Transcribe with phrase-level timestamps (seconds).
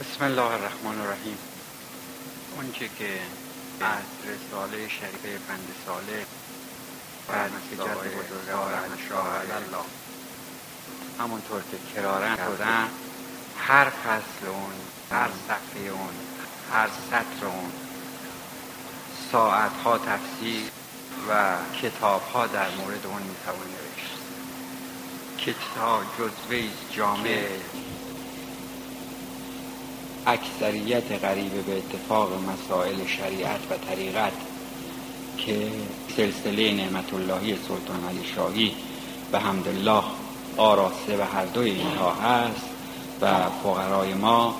[0.00, 1.38] بسم الله الرحمن الرحیم.
[2.56, 3.18] اونچه که
[3.80, 6.26] از رساله شریفه پند ساله
[7.28, 9.84] و نتیجت بزرگواران شاه الله.
[11.18, 12.88] همونطور که کرارن کردن
[13.58, 14.72] هر فصل اون
[15.10, 16.14] هر صفحه اون
[16.72, 17.72] هر سطر اون
[19.32, 20.70] ساعت ها تفسیر
[21.28, 24.16] و کتاب ها در مورد اون می‌توان نوشت.
[25.38, 27.48] کتاب جزوه جامع
[30.26, 34.32] اکثریت غریبه به اتفاق مسائل شریعت و طریقت
[35.36, 35.68] که
[36.16, 38.72] سلسله نعمت اللهی سلطان علی شاهی
[39.32, 40.02] به حمدالله
[40.56, 42.66] آراسته و هر دوی اینها هست
[43.20, 44.54] و فقرای ما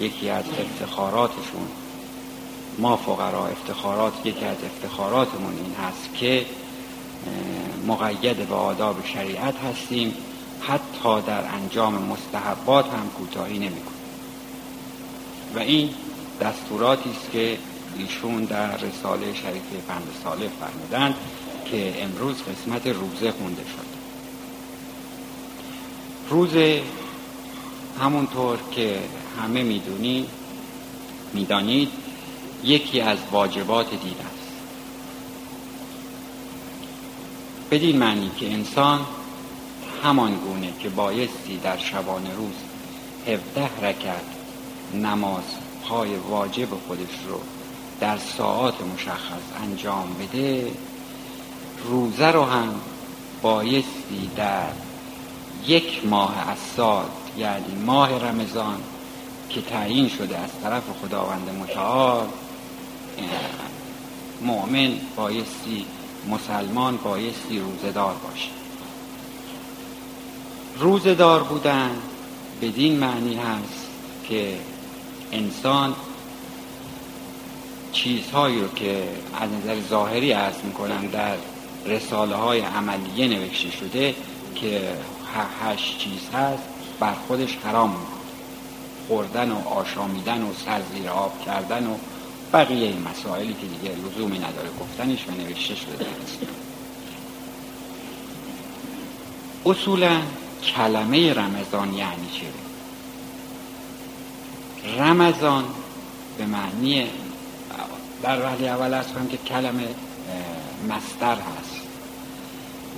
[0.00, 1.68] یکی از افتخاراتشون
[2.78, 6.46] ما فقرا افتخارات یکی از افتخاراتمون این هست که
[7.86, 10.14] مقید به آداب شریعت هستیم
[10.60, 13.97] حتی در انجام مستحبات هم کوتاهی نمی‌کنیم.
[15.54, 15.90] و این
[16.40, 17.58] دستوراتی است که
[17.98, 21.14] ایشون در رساله شریفه پند ساله فرمودند
[21.64, 23.98] که امروز قسمت روزه خونده شد.
[26.30, 26.82] روزه
[28.00, 28.98] همونطور که
[29.42, 30.28] همه می‌دونید
[31.32, 31.88] می‌دانید
[32.64, 34.52] یکی از واجبات دین است.
[37.70, 39.06] بدین معنی که انسان
[40.02, 42.54] همان گونه که بایستی در شبان روز
[43.26, 44.37] هفده رکت
[44.94, 45.44] نماز
[45.90, 47.40] های واجب خودش رو
[48.00, 50.72] در ساعات مشخص انجام بده
[51.84, 52.74] روزه رو هم
[53.42, 54.68] بایستی در
[55.66, 57.04] یک ماه از سال
[57.38, 58.80] یعنی ماه رمضان
[59.50, 62.26] که تعیین شده از طرف خداوند متعال
[64.40, 65.86] مؤمن بایستی
[66.28, 68.48] مسلمان بایستی روزدار باشه.
[70.78, 71.90] روزدار بودن
[72.62, 73.88] بدین معنی هست
[74.28, 74.56] که
[75.32, 75.94] انسان
[77.92, 79.08] چیزهایی رو که
[79.40, 81.36] از نظر ظاهری عرض می‌کنم در
[81.86, 84.14] رساله های عملیه نوشته شده
[84.54, 84.92] که
[85.64, 86.62] هشت چیز هست
[87.00, 88.18] بر خودش حرام می‌کنه
[89.08, 91.94] خوردن و آشامیدن و سرزیر آب کردن و
[92.52, 96.06] بقیه مسائلی که دیگه لزومی نداره گفتنش و نوشته شده.
[99.66, 100.20] اصولا
[100.62, 102.67] کلمه رمضان یعنی چه؟
[104.96, 105.64] رمضان
[106.38, 107.06] به معنی
[108.22, 109.88] در وحلی اول از که کلمه
[110.88, 111.80] مستر هست.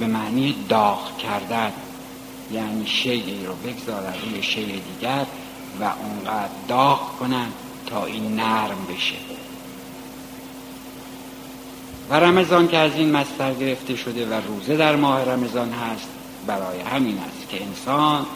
[0.00, 1.72] به معنی داغ کردن
[2.52, 5.26] یعنی شیعی رو بگذارن روی شیع دیگر
[5.80, 7.46] و اونقدر داغ کنن
[7.86, 9.16] تا این نرم بشه.
[12.10, 16.08] و رمضان که از این مستر گرفته شده و روزه در ماه رمضان هست
[16.46, 18.26] برای همین است که انسان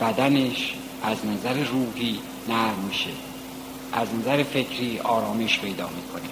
[0.00, 2.18] بدنش از نظر روحی
[2.48, 3.10] نرم میشه.
[3.92, 6.28] از نظر فکری آرامش پیدا می‌کنه.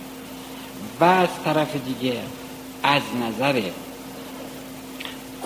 [1.01, 2.21] و از طرف دیگه
[2.83, 3.63] از نظر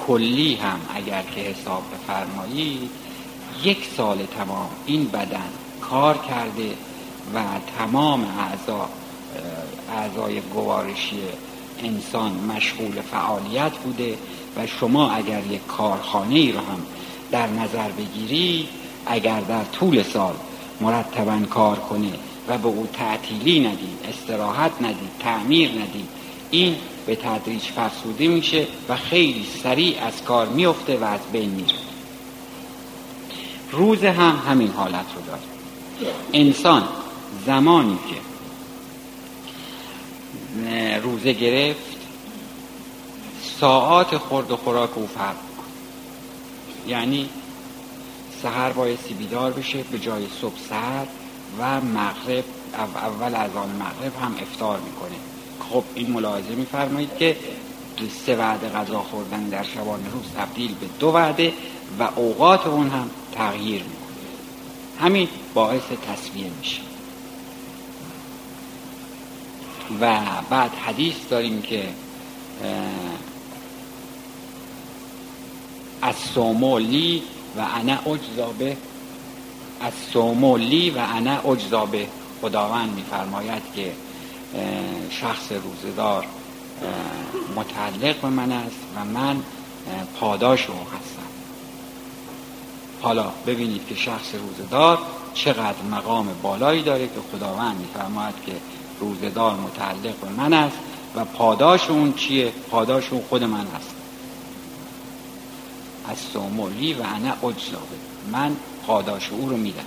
[0.06, 2.90] کلی هم اگر که حساب بفرمایید
[3.64, 5.48] یک سال تمام این بدن
[5.80, 6.70] کار کرده
[7.34, 7.42] و
[7.78, 8.88] تمام اعضا
[9.96, 11.20] اعضای گوارشی
[11.82, 14.18] انسان مشغول فعالیت بوده
[14.56, 16.82] و شما اگر یک کارخانه ای رو هم
[17.30, 18.68] در نظر بگیرید
[19.06, 20.34] اگر در طول سال
[20.80, 22.12] مرتبا کار کنه
[22.48, 26.08] و به او تعطیلی ندید استراحت ندید تعمیر ندید.
[26.50, 26.76] این
[27.06, 31.74] به تدریج فرسوده میشه و خیلی سریع از کار میفته و از بین میره.
[33.72, 35.42] روز هم همین حالت رو داره.
[36.32, 36.88] انسان
[37.46, 38.16] زمانی که
[41.02, 41.96] روزه گرفت
[43.60, 45.36] ساعات خورد و خوراک او فرق
[46.88, 47.28] یعنی
[48.42, 51.06] سهر بایستی بیدار بشه به جای صبح سهر
[51.58, 52.44] و مغرب
[52.78, 55.16] اول از آن مغرب هم افتار می‌کنه.
[55.70, 57.36] خب این ملاحظه میفرمایید که
[58.26, 61.52] سه وعده غذا خوردن در شبان روز تبدیل به دو وعده
[61.98, 64.06] و اوقات اون هم تغییر می‌کنه.
[65.00, 66.80] همین باعث تصویه میشه.
[70.00, 70.20] و
[70.50, 71.88] بعد حدیث داریم که
[76.02, 77.22] از سومولی
[77.56, 78.76] و انا اجزابه
[79.80, 82.06] از سومولی و انا اجزابه
[82.42, 83.92] خداوند میفرماید که
[85.10, 86.26] شخص روزدار
[87.56, 89.36] متعلق به من است و من
[90.20, 91.30] پاداش او هستم
[93.02, 94.98] حالا ببینید که شخص روزدار
[95.34, 98.52] چقدر مقام بالایی داره که خداوند میفرماید که
[99.00, 100.78] روزدار متعلق به من است
[101.16, 103.99] و پاداش اون چیه؟ پاداش اون خود من است
[106.08, 107.96] از سومولی و انا اجزابه
[108.32, 108.56] من
[108.86, 109.84] پاداش او رو میدم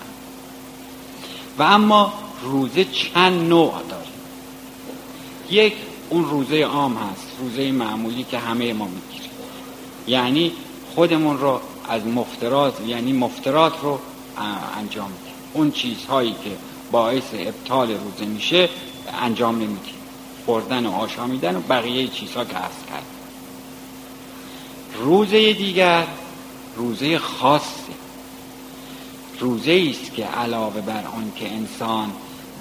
[1.57, 4.07] و اما روزه چند نوع داره
[5.49, 5.73] یک
[6.09, 9.31] اون روزه عام هست روزه معمولی که همه ما می‌گیریم.
[10.07, 10.51] یعنی
[10.95, 13.99] خودمون رو از مفترات یعنی مفترات رو
[14.77, 15.33] انجام میدیم.
[15.53, 16.51] اون چیزهایی که
[16.91, 18.69] باعث ابطال روزه میشه
[19.21, 19.93] انجام نمیدیم.
[20.45, 23.05] خوردن و آشامیدن و بقیه چیزها که هست کرد
[24.99, 26.07] روزه دیگر
[26.75, 27.93] روزه خاصه
[29.39, 32.11] روزه است که علاوه بر آن که انسان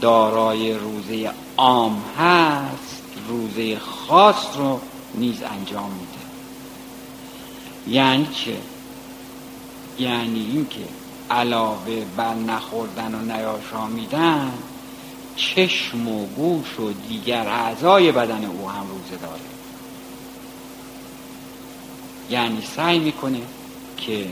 [0.01, 4.81] دارای روزه عام هست روزه خاص رو
[5.15, 6.23] نیز انجام میده.
[7.87, 8.57] یعنی چه؟
[9.99, 10.89] یعنی اینکه
[11.31, 14.53] علاوه بر نخوردن و نیاشامیدن
[15.37, 19.62] چشم و گوش و دیگر اعضای بدن او هم روزه داره.
[22.33, 23.41] یعنی سعی می‌کنه
[23.97, 24.27] که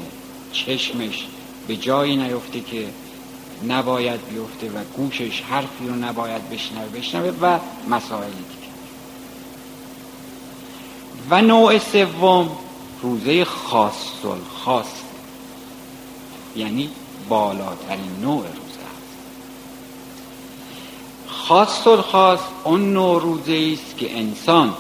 [0.53, 1.27] چشمش
[1.69, 2.89] به جایی نیفته که
[3.69, 7.59] نباید بیفته و گوشش حرفی رو نباید بشنوه بشنوه و
[7.91, 8.71] مسائلی دیگه.
[11.31, 12.51] و نوع سوم
[13.03, 13.95] روزه خاص
[14.65, 14.87] خاص.
[16.57, 16.91] یعنی
[17.29, 19.17] بالاترین نوع روزه است.
[21.27, 24.75] خاص خاص اون نوع روزه است که انسان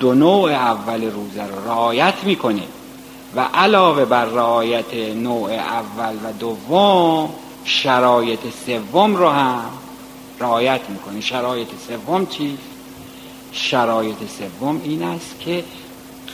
[0.00, 2.62] دو نوع اول روزه رو رعایت می‌کنه
[3.36, 7.30] و علاوه بر رعایت نوع اول و دوم
[7.64, 9.70] شرایط سوم رو هم
[10.40, 12.58] رعایت می‌کنه شرایط سوم چی؟
[13.52, 15.64] شرایط سوم این است که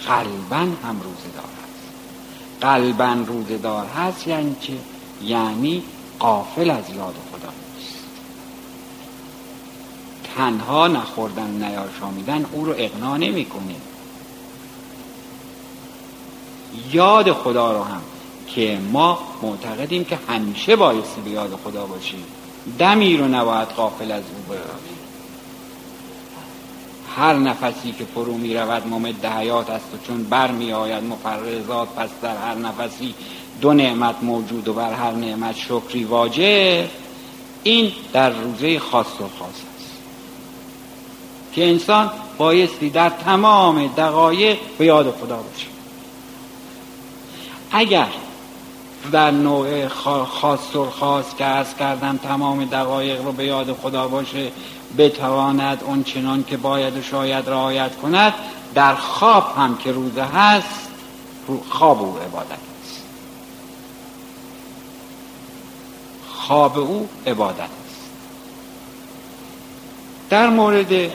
[0.06, 1.84] قلبا هم روزه دار هست
[2.60, 4.72] قلبا روزه دار هست یعنی چه؟
[5.22, 5.82] یعنی
[6.18, 7.48] قافل از یاد خدا
[7.78, 8.03] نیست
[10.36, 13.74] تنها نخوردن نیاشامیدن او رو اقنا نمی‌کنه
[16.92, 18.02] یاد خدا رو هم
[18.46, 22.24] که ما معتقدیم که همیشه بایستی به یاد خدا باشیم
[22.78, 24.94] دمی رو نباید قافل از او براریم
[27.16, 31.88] هر نفسی که فرو می رود ممد حیات است و چون بر می آید مفرزات
[31.88, 33.14] پس در هر نفسی
[33.60, 36.88] دو نعمت موجود و بر هر نعمت شکری واجب.
[37.62, 39.73] این در روزه خاص و خاص.
[41.54, 45.66] که انسان بایستی در تمام دقایق به یاد خدا باشه.
[47.70, 48.08] اگر
[49.12, 49.88] در نوع
[50.24, 54.52] خاص و خاص که ارز کردم تمام دقایق رو به یاد خدا باشه
[54.98, 58.34] بتواند اون چنان که باید و شاید رعایت کند
[58.74, 60.88] در خواب هم که روزه هست
[61.70, 63.02] خواب او عبادت است.
[66.28, 68.00] خواب او عبادت است.
[70.30, 71.10] در مورد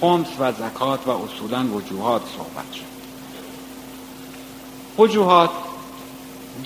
[0.00, 2.90] خمس و زکات و اصولا وجوهات صحبت شد.
[4.98, 5.50] وجوهات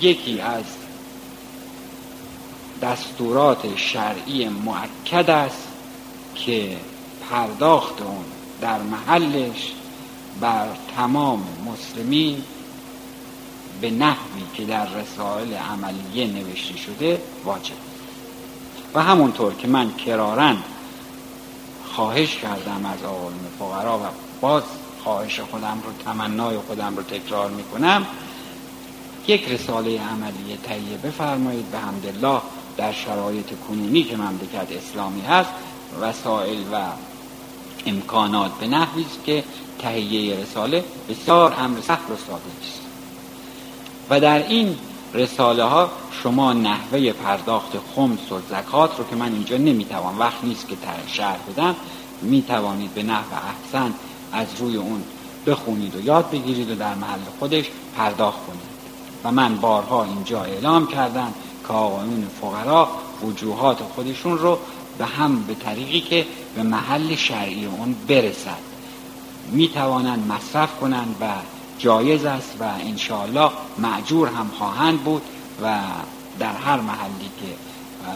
[0.01, 0.63] یکی از
[2.81, 5.67] دستورات شرعی معکد است
[6.35, 6.77] که
[7.29, 8.25] پرداخت اون
[8.61, 9.71] در محلش
[10.41, 10.67] بر
[10.97, 12.43] تمام مسلمین
[13.81, 17.75] به نحوی که در رسائل عملیه نوشته شده واجب.
[18.93, 20.57] و همونطور که من کرارن
[21.95, 24.01] خواهش کردم از آقایون فقرا و
[24.41, 24.63] باز
[25.03, 28.05] خواهش خودم رو تمنای خودم رو تکرار می‌کنم.
[29.27, 31.71] یک رساله عملی تهیه بفرمایید.
[31.71, 32.41] به حمدالله
[32.77, 35.49] در شرایط کنونی که مملکت اسلامی هست
[36.01, 36.81] وسایل و
[37.85, 39.43] امکانات به نحوی است که
[39.79, 42.81] تهیه رساله بسیار امر سخت و ساده است.
[44.09, 44.77] و در این
[45.15, 45.89] رساله ها
[46.23, 50.75] شما نحوه پرداخت خمس و زکات رو که من اینجا نمی‌توان وقت نیست که
[51.07, 51.75] شرح بدم
[52.21, 53.93] می‌توانید به نحو احسن
[54.31, 55.03] از روی اون
[55.47, 57.65] بخونید و یاد بگیرید و در محل خودش
[57.97, 58.75] پرداخت کنید.
[59.23, 61.33] و من بارها اینجا اعلام کردم
[61.67, 62.87] که آقایون فقرا
[63.21, 64.59] وجوهات خودشون رو
[64.97, 68.59] به هم به طریقی که به محل شرعی اون برسد.
[69.51, 71.25] می توانند مصرف کنند و
[71.79, 75.21] جایز است و انشاءالله معجور هم خواهند بود
[75.63, 75.79] و
[76.39, 77.55] در هر محلی که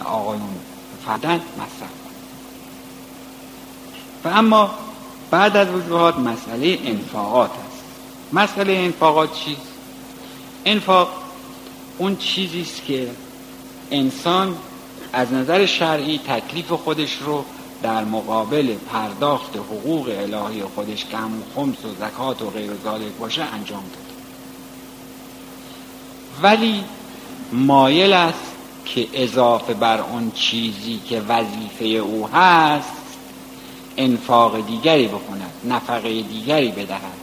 [0.05, 0.59] آقایون
[1.05, 1.89] فردن مصرف
[4.23, 4.71] و اما
[5.31, 7.83] بعد از وجوهات مسئله انفاقات است.
[8.33, 9.73] مسئله انفاقات چیست
[10.65, 11.09] انفاق
[11.97, 13.07] اون چیزی است که
[13.91, 14.57] انسان
[15.13, 17.45] از نظر شرعی تکلیف خودش رو
[17.83, 23.43] در مقابل پرداخت حقوق الهی خودش که همون خمس و زکات و غیر ذالک باشه
[23.43, 24.09] انجام داد.
[26.41, 26.83] ولی
[27.51, 28.51] مایل است
[28.85, 32.91] که اضافه بر اون چیزی که وظیفه او هست
[33.97, 37.19] انفاق دیگری بکند نفقه دیگری بدهد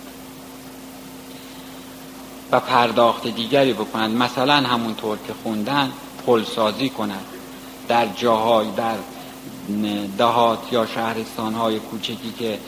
[2.52, 5.92] و پرداخت دیگری بکنند مثلا همونطور که خوندن
[6.26, 7.24] پل سازی کنند
[7.88, 8.94] در جاهای در
[10.18, 12.58] دهات یا شهرستان های کوچکی که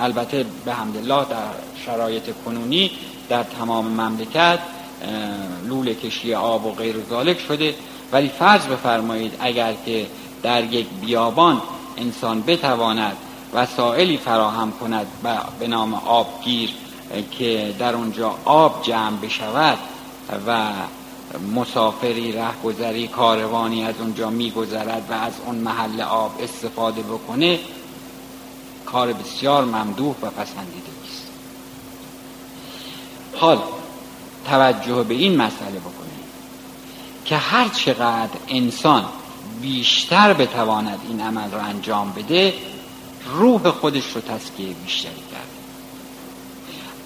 [0.00, 1.36] البته به حمدالله در
[1.86, 2.90] شرایط کنونی
[3.28, 4.58] در تمام مملکت
[5.68, 7.74] لوله کشی آب و غیر ذالک شده.
[8.12, 10.06] ولی فرض بفرمایید اگر که
[10.42, 11.62] در یک بیابان
[11.96, 13.16] انسان بتواند
[13.54, 15.06] وسائلی فراهم کند
[15.60, 16.70] به نام آبگیر
[17.38, 19.78] که در اونجا آب جمع بشود
[20.46, 20.72] و
[21.54, 27.58] مسافری رهگذری کاروانی از اونجا میگذرد و از اون محل آب استفاده بکنه
[28.86, 31.28] کار بسیار ممدوح و پسندیده است.
[33.36, 33.58] حال
[34.46, 36.24] توجه به این مسئله بکنید
[37.24, 39.04] که هر چقدر انسان
[39.62, 42.54] بیشتر بتواند این عمل را انجام بده
[43.24, 45.48] روح خودش رو تسکیه بیشتری کرد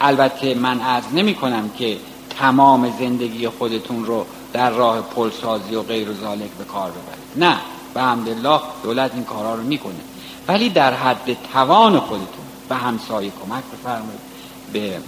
[0.00, 1.97] البته من عرض نمی کنم که
[2.38, 7.45] تمام زندگی خودتون رو در راه پلسازی و غیر و ذالک به کار ببرید.
[7.45, 7.57] نه
[7.95, 10.00] به حمدالله دولت این کارها رو می‌کنه.
[10.49, 14.21] ولی در حد توان خودتون به همسایه کمک بفرمایید
[14.73, 15.00] به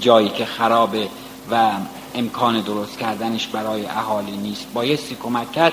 [0.00, 1.08] جایی که خرابه
[1.50, 1.70] و
[2.14, 4.66] امکان درست کردنش برای اهالی نیست.
[4.74, 5.72] بایستی کمک کرد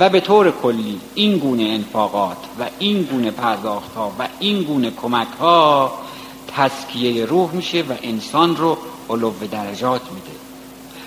[0.00, 4.90] و به طور کلی این گونه انفاقات و این گونه پرداخت ها و این گونه
[4.90, 5.92] کمک ها
[6.56, 8.78] تسکیه روح میشه و انسان رو
[9.10, 10.38] علو درجات میده.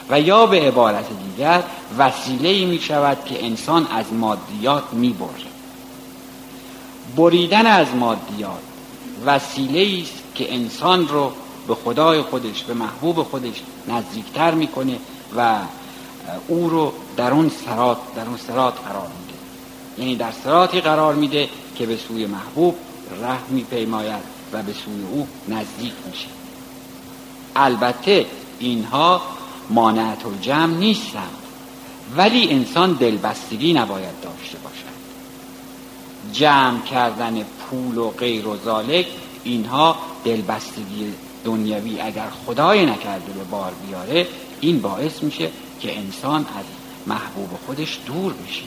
[0.09, 1.63] و یا به عبارت دیگر
[1.97, 5.15] وسیله می شود که انسان از مادیات می
[7.15, 8.61] بریدن از مادیات
[9.25, 11.31] وسیله است که انسان رو
[11.67, 14.97] به خدای خودش به محبوب خودش نزدیکتر می‌کنه
[15.37, 15.57] و
[16.47, 19.39] او رو در اون سرات در اون سرات قرار میده.
[19.97, 22.75] یعنی در سراتی قرار میده که به سوی محبوب
[23.21, 24.40] ره میپیماید.
[24.53, 26.27] و به سوی او نزدیک میشه.
[27.55, 28.25] البته
[28.59, 29.21] اینها
[29.69, 31.37] مانعت الجمع نیستند
[32.17, 34.91] ولی انسان دلبستگی نباید داشته باشد.
[36.33, 39.05] جمع کردن پول و غیر و ذالک
[39.43, 41.13] اینها دلبستگی
[41.45, 44.27] دنیوی اگر خدای نکرده به بار بیاره
[44.61, 46.65] این باعث میشه که انسان از
[47.07, 48.63] محبوب خودش دور بشه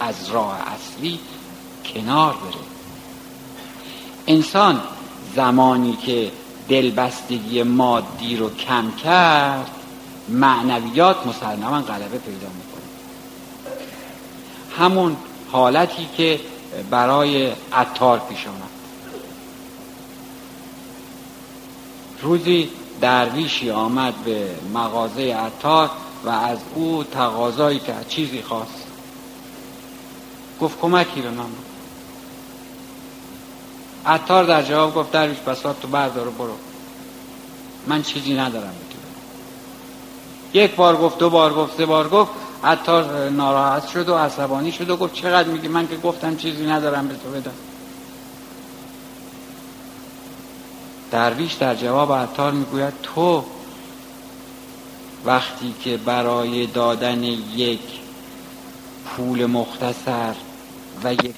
[0.00, 1.18] از راه اصلی
[1.94, 2.64] کنار بره.
[4.26, 4.80] انسان
[5.38, 6.32] زمانی که
[6.68, 9.70] دلبستگی مادی رو کم کرد
[10.28, 12.88] معنویات مسلما غلبه پیدا می‌کنه.
[14.78, 15.16] همون
[15.52, 16.40] حالتی که
[16.90, 18.70] برای عطار پیش آمد.
[22.22, 25.90] روزی درویشی آمد به مغازه عطار
[26.24, 28.86] و از او تقاضایی که چیزی خواست.
[30.60, 31.44] گفت کمکی به من
[34.08, 36.54] عطار در جواب گفت درویش بسات تو بردار برو.
[37.86, 38.74] من چیزی ندارم
[40.52, 42.30] یک بار گفت دو بار گفت سه بار گفت
[42.64, 47.08] عطار ناراحت شد و عصبانی شد و گفت چقدر میگی؟ من که گفتم چیزی ندارم
[47.08, 47.54] به تو بدم.
[51.10, 53.44] درویش در جواب عطار می‌گوید تو
[55.24, 57.80] وقتی که برای دادن یک
[59.04, 60.34] پول مختصر
[61.04, 61.34] و یک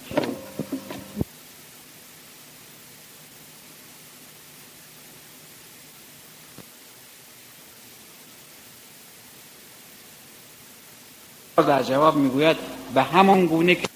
[11.62, 12.56] در جواب می‌گوید
[12.94, 13.86] به همان گونه که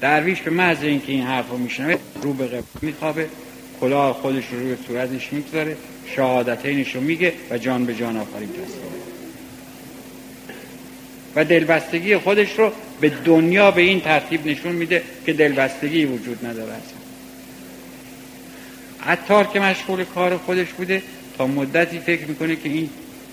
[0.00, 3.28] درویش به محض اینکه این حرف رو میشنوه رو به قبل میخوابه
[3.80, 5.76] کلاه خودش رو روی صورتش می‌گذاره
[6.16, 8.92] شهادتینش رو میگه و جان به جان آفرین تسلیم
[11.36, 16.72] و دلبستگی خودش رو به دنیا به این ترتیب نشون میده که دلبستگی وجود نداره.
[16.72, 17.02] اصلا
[19.06, 21.02] عطار که مشغول کار خودش بوده
[21.46, 22.90] مدتی فکر می‌کنه که این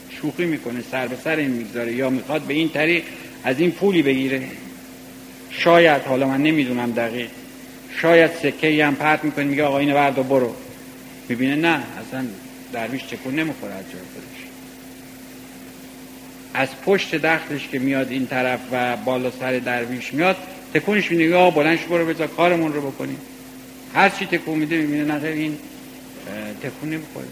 [0.10, 3.04] شوخی می‌کنه سر به سر این می‌گذاره یا می‌خواد به این طریق
[3.44, 4.42] از این پولی بگیره.
[5.50, 7.30] شاید حالا من نمی‌دونم دقیق.
[8.02, 10.56] شاید سکه هم پرت می‌کنه میگه آقا اینو برد و برو.
[11.30, 12.26] می‌بینه نه اصلا
[12.74, 14.40] درویش چکون نمی‌خوره از جای خودش.
[16.54, 20.38] از پشت دختش که میاد این طرف و بالا سر درویش میاد
[20.74, 23.18] تکونش میده آقا بلنش برو بذار کارمون رو بکنیم.
[23.94, 25.58] هر چی تکون میده می‌بینه نه این
[26.64, 27.28] تکون نمی‌خوره.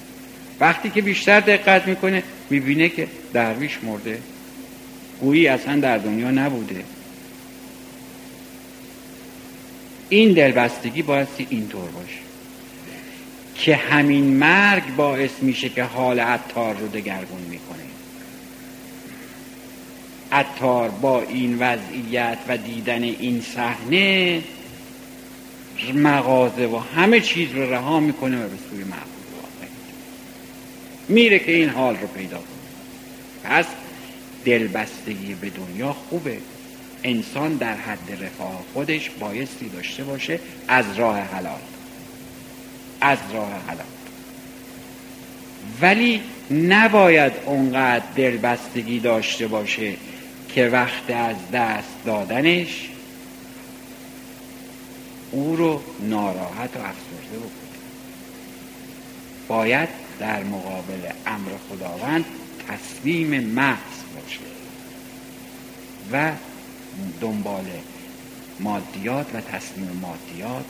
[0.59, 4.19] وقتی که بیشتر دقت می‌کنه می‌بینه که درویش مرده.
[5.19, 6.83] گویی اصلا در دنیا نبوده.
[10.09, 12.19] این دلبستگی بایستی اینطور باشه.
[13.55, 17.83] که همین مرگ باعث میشه که حال عطار رو دگرگون می‌کنه.
[20.31, 24.41] عطار با این وضعیت و دیدن این صحنه
[25.93, 29.16] مغازه و همه چیز رو رها می‌کنه و به سوی محبوب
[31.09, 32.47] میره که این حال رو پیدا کنه.
[33.43, 33.65] پس
[34.45, 36.37] دلبستگی به دنیا خوبه.
[37.03, 41.59] انسان در حد رفاه خودش بایستی داشته باشه از راه حلال.
[43.01, 43.85] از راه حلال.
[45.81, 46.21] ولی
[46.51, 49.93] نباید اونقدر دلبستگی داشته باشه
[50.49, 52.89] که وقت از دست دادنش
[55.31, 57.49] او رو ناراحت و افسرده بکنه.
[59.47, 62.25] باید در مقابل امر خداوند
[62.67, 64.39] تسلیم محض باشه
[66.11, 66.31] و
[67.21, 67.65] دنبال
[68.59, 70.65] مادیات و تسلیم مادیات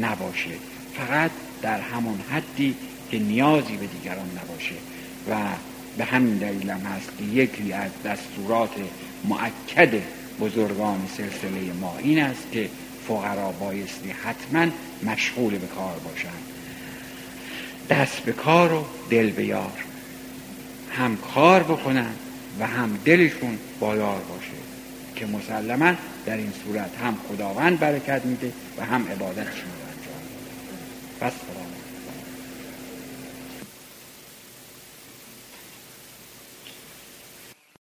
[0.00, 0.50] نباشه.
[0.94, 1.30] فقط
[1.62, 2.76] در همون حدی
[3.10, 4.74] که نیازی به دیگران نباشه
[5.30, 5.36] و
[5.98, 8.70] به همین دلیل هم هست که یکی از دستورات
[9.24, 10.02] معکد
[10.40, 12.70] بزرگان سلسله ما این است که
[13.08, 14.66] فقرا بایستی حتما
[15.02, 16.57] مشغول به کار باشند.
[17.90, 19.72] دست به کار و دل به یار.
[20.90, 22.12] هم کار بکنن
[22.60, 24.58] و هم دلشون بایار باشه
[25.16, 25.94] که مسلما
[26.26, 30.22] در این صورت هم خداوند برکت میده و هم عبادتشون انجام
[31.20, 31.32] بس